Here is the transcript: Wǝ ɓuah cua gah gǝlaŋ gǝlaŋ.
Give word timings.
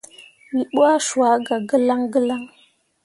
Wǝ 0.77 0.89
ɓuah 1.05 1.05
cua 1.05 1.29
gah 1.45 1.61
gǝlaŋ 1.69 2.01
gǝlaŋ. 2.13 2.43